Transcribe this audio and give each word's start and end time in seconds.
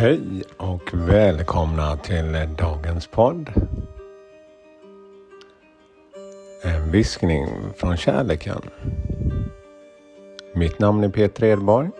Hej 0.00 0.42
och 0.56 0.90
välkomna 0.94 1.96
till 1.96 2.48
dagens 2.58 3.06
podd. 3.06 3.52
En 6.64 6.90
viskning 6.90 7.46
från 7.76 7.96
kärleken. 7.96 8.60
Mitt 10.54 10.78
namn 10.78 11.04
är 11.04 11.08
Peter 11.08 11.44
Edborg. 11.44 11.90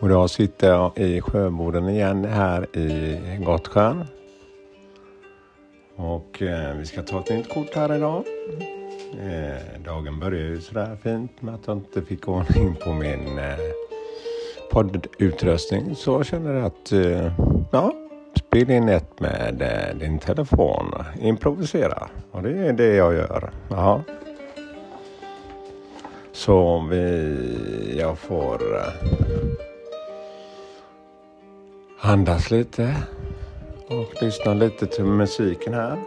Och 0.00 0.08
idag 0.08 0.30
sitter 0.30 0.68
jag 0.68 0.98
i 0.98 1.20
Sjöboden 1.20 1.88
igen 1.88 2.24
här 2.24 2.76
i 2.76 3.18
Gottsjön. 3.44 4.06
Och 5.96 6.42
eh, 6.42 6.76
vi 6.76 6.86
ska 6.86 7.02
ta 7.02 7.20
ett 7.20 7.30
nytt 7.30 7.48
kort 7.48 7.74
här 7.74 7.96
idag. 7.96 8.24
Eh, 9.20 9.82
dagen 9.84 10.20
börjar 10.20 10.40
ju 10.40 10.60
sådär 10.60 10.96
fint 11.02 11.42
med 11.42 11.54
att 11.54 11.66
jag 11.66 11.76
inte 11.76 12.02
fick 12.02 12.28
ordning 12.28 12.74
på 12.84 12.92
min 12.92 13.38
eh, 13.38 13.87
poddutrustning 14.70 15.94
så 15.96 16.22
jag 16.24 16.52
du 16.52 16.60
att 16.60 16.92
eh, 16.92 17.32
ja, 17.70 17.92
spela 18.34 18.74
in 18.74 18.88
ett 18.88 19.20
med 19.20 19.62
eh, 19.62 19.98
din 19.98 20.18
telefon. 20.18 20.94
Improvisera. 21.20 22.08
Och 22.30 22.42
det 22.42 22.50
är 22.50 22.72
det 22.72 22.94
jag 22.94 23.14
gör. 23.14 23.50
Jaha. 23.70 24.02
Så 26.32 26.86
vi, 26.90 27.98
jag 28.00 28.18
får 28.18 28.76
eh, 28.76 28.92
andas 32.00 32.50
lite 32.50 32.94
och 33.88 34.22
lyssna 34.22 34.54
lite 34.54 34.86
till 34.86 35.04
musiken 35.04 35.74
här. 35.74 35.98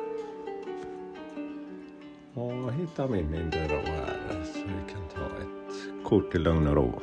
Och 2.34 2.74
hitta 2.74 3.08
min 3.08 3.36
inre 3.36 3.68
här 3.86 4.44
så 4.54 4.60
vi 4.60 4.94
kan 4.94 5.02
ta 5.16 5.26
ett 5.26 6.04
kort 6.06 6.36
i 6.36 6.38
lugn 6.38 6.68
och 6.68 6.76
ro. 6.76 7.02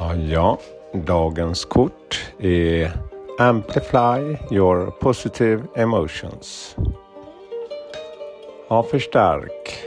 Ja, 0.00 0.58
dagens 0.92 1.64
kort 1.64 2.32
är 2.38 2.92
Amplify 3.38 4.36
your 4.50 4.90
positive 4.90 5.62
emotions. 5.74 6.76
Ja, 8.68 8.82
förstärk 8.82 9.78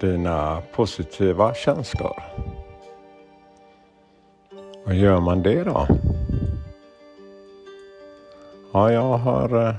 dina 0.00 0.62
positiva 0.74 1.54
känslor. 1.54 2.22
Vad 4.84 4.94
gör 4.94 5.20
man 5.20 5.42
det 5.42 5.64
då? 5.64 5.86
Ja, 8.72 8.92
jag 8.92 9.18
har 9.18 9.68
eh, 9.68 9.74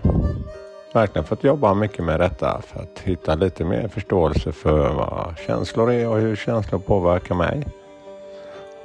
verkligen 0.93 1.25
fått 1.25 1.43
jobba 1.43 1.73
mycket 1.73 2.05
med 2.05 2.19
detta 2.19 2.61
för 2.61 2.79
att 2.79 2.99
hitta 2.99 3.35
lite 3.35 3.63
mer 3.63 3.87
förståelse 3.87 4.51
för 4.51 4.93
vad 4.93 5.33
känslor 5.47 5.91
är 5.91 6.09
och 6.09 6.17
hur 6.17 6.35
känslor 6.35 6.79
påverkar 6.79 7.35
mig. 7.35 7.63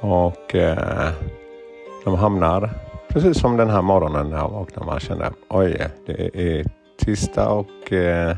Och 0.00 0.54
eh, 0.54 1.08
de 2.04 2.14
hamnar 2.14 2.70
precis 3.08 3.40
som 3.40 3.56
den 3.56 3.70
här 3.70 3.82
morgonen 3.82 4.30
när 4.30 4.36
jag 4.36 4.48
vaknade. 4.48 4.86
Man 4.86 5.00
kände 5.00 5.30
oj, 5.48 5.86
det 6.06 6.30
är 6.34 6.64
tisdag 6.98 7.48
och 7.48 7.92
eh, 7.92 8.36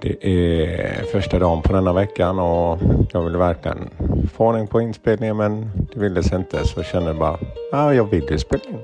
det 0.00 0.26
är 0.26 1.02
första 1.02 1.38
dagen 1.38 1.62
på 1.62 1.72
denna 1.72 1.92
veckan 1.92 2.38
och 2.38 2.78
jag 3.12 3.22
ville 3.22 3.38
verkligen 3.38 3.90
få 4.32 4.46
ordning 4.46 4.66
på 4.66 4.80
inspelningen 4.80 5.36
men 5.36 5.70
det 5.92 6.00
ville 6.00 6.22
sig 6.22 6.38
inte 6.38 6.66
så 6.66 6.78
jag 6.80 6.86
kände 6.86 7.14
bara 7.14 7.38
ja, 7.72 7.94
jag 7.94 8.04
vill 8.04 8.30
ju 8.30 8.38
spela 8.38 8.62
in. 8.64 8.78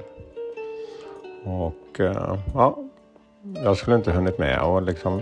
Och 1.45 2.01
eh, 2.01 2.37
ja, 2.55 2.79
jag 3.65 3.77
skulle 3.77 3.97
inte 3.97 4.13
hunnit 4.13 4.39
med 4.39 4.63
och 4.63 4.83
liksom 4.83 5.21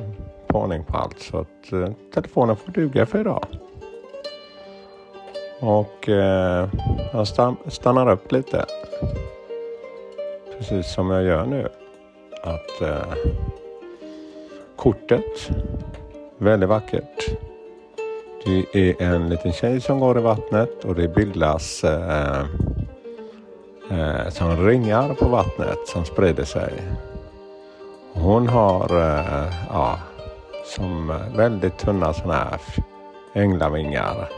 få 0.50 0.58
ordning 0.58 0.84
på 0.84 0.96
allt 0.96 1.20
så 1.20 1.38
att 1.38 1.72
eh, 1.72 1.88
telefonen 2.14 2.56
får 2.56 2.72
duga 2.72 3.06
för 3.06 3.20
idag. 3.20 3.46
Och 5.62 6.08
eh, 6.08 6.68
jag 7.12 7.28
stannar 7.72 8.10
upp 8.10 8.32
lite. 8.32 8.64
Precis 10.58 10.94
som 10.94 11.10
jag 11.10 11.22
gör 11.22 11.46
nu. 11.46 11.68
Att 12.42 12.82
eh, 12.82 13.14
kortet, 14.76 15.50
väldigt 16.38 16.68
vackert. 16.68 17.28
Det 18.44 18.66
är 18.74 19.02
en 19.02 19.28
liten 19.28 19.52
tjej 19.52 19.80
som 19.80 20.00
går 20.00 20.18
i 20.18 20.22
vattnet 20.22 20.84
och 20.84 20.94
det 20.94 21.08
bildas 21.08 21.84
eh, 21.84 22.44
eh, 23.90 24.28
som 24.28 24.66
ringar 24.66 25.14
på 25.14 25.28
vattnet 25.28 25.78
som 25.86 26.04
sprider 26.04 26.44
sig. 26.44 26.72
Hon 28.12 28.48
har 28.48 29.00
eh, 29.00 29.54
ja, 29.68 29.98
som 30.64 31.18
väldigt 31.36 31.78
tunna 31.78 32.12
sådana 32.12 32.34
här 32.34 32.60
änglavingar 33.34 34.28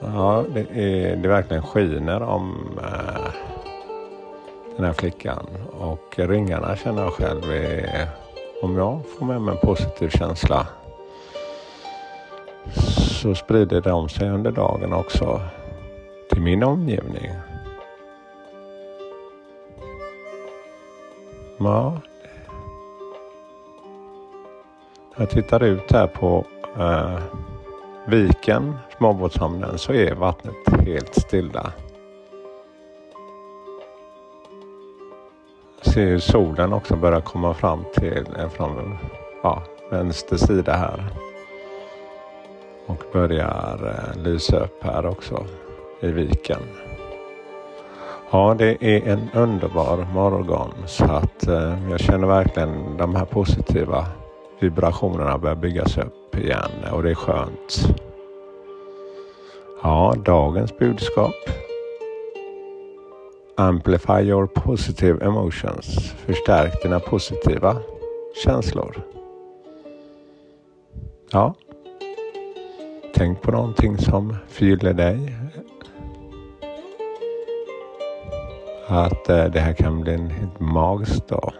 Ja, 0.00 0.44
det, 0.54 0.60
är, 0.60 1.16
det 1.16 1.28
verkligen 1.28 1.62
skiner 1.62 2.22
om 2.22 2.70
äh, 2.82 3.32
den 4.76 4.84
här 4.84 4.92
flickan. 4.92 5.46
Och 5.80 6.18
ringarna 6.18 6.76
känner 6.76 7.02
jag 7.02 7.12
själv 7.12 7.42
är, 7.52 8.08
om 8.62 8.76
jag 8.76 9.00
får 9.18 9.26
med 9.26 9.40
mig 9.40 9.54
en 9.54 9.60
positiv 9.60 10.08
känsla 10.08 10.66
så 13.26 13.34
sprider 13.34 13.80
de 13.80 14.08
sig 14.08 14.30
under 14.30 14.50
dagen 14.50 14.92
också 14.92 15.40
till 16.30 16.40
min 16.40 16.62
omgivning. 16.62 17.30
Ja. 21.58 22.00
Jag 25.16 25.30
tittar 25.30 25.62
ut 25.62 25.92
här 25.92 26.06
på 26.06 26.44
äh, 26.78 27.18
viken, 28.06 28.74
småbåtshamnen, 28.98 29.78
så 29.78 29.92
är 29.92 30.14
vattnet 30.14 30.86
helt 30.86 31.14
stilla. 31.14 31.72
Ser 35.82 36.06
hur 36.06 36.18
solen 36.18 36.72
också 36.72 36.96
börjar 36.96 37.20
komma 37.20 37.54
fram 37.54 37.84
till 37.94 38.26
eh, 38.38 38.48
från 38.48 38.98
ja, 39.42 39.62
vänster 39.90 40.36
sida 40.36 40.72
här. 40.72 41.04
Och 42.86 43.04
börjar 43.12 43.94
eh, 44.14 44.22
lysa 44.22 44.58
upp 44.58 44.82
här 44.82 45.06
också 45.06 45.44
i 46.00 46.10
viken. 46.10 46.60
Ja, 48.30 48.54
det 48.58 48.76
är 48.80 49.08
en 49.08 49.28
underbar 49.34 50.06
morgon 50.14 50.74
så 50.86 51.04
att 51.04 51.46
eh, 51.46 51.90
jag 51.90 52.00
känner 52.00 52.26
verkligen 52.26 52.96
de 52.96 53.14
här 53.14 53.24
positiva 53.24 54.06
vibrationerna 54.60 55.38
börjar 55.38 55.56
byggas 55.56 55.98
upp 55.98 56.36
igen 56.36 56.70
och 56.92 57.02
det 57.02 57.10
är 57.10 57.14
skönt. 57.14 57.96
Ja, 59.82 60.14
dagens 60.24 60.78
budskap. 60.78 61.34
Amplify 63.56 64.20
your 64.20 64.46
positive 64.46 65.24
emotions. 65.24 66.14
Förstärk 66.26 66.82
dina 66.82 67.00
positiva 67.00 67.76
känslor. 68.44 69.02
Ja. 71.32 71.54
Tänk 73.14 73.42
på 73.42 73.50
någonting 73.50 73.98
som 73.98 74.36
fyller 74.48 74.92
dig. 74.92 75.36
Att 78.88 79.28
eh, 79.28 79.44
det 79.44 79.60
här 79.60 79.72
kan 79.72 80.00
bli 80.00 80.14
en 80.14 80.30
helt 80.30 80.60
magisk 80.60 81.28
dag. 81.28 81.52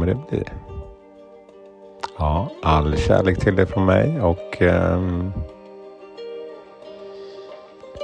Kommer 0.00 0.14
det 0.14 0.36
bli. 0.36 0.44
Ja, 2.18 2.48
all 2.62 2.96
kärlek 2.96 3.38
till 3.38 3.56
dig 3.56 3.66
från 3.66 3.86
mig 3.86 4.20
och 4.20 4.62
eh, 4.62 5.00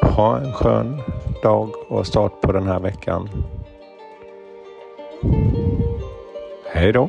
ha 0.03 0.39
en 0.39 0.53
skön 0.53 1.03
dag 1.43 1.71
och 1.89 2.07
start 2.07 2.41
på 2.41 2.53
den 2.53 2.67
här 2.67 2.81
veckan. 2.81 3.29
Hej 6.73 6.93
då! 6.93 7.09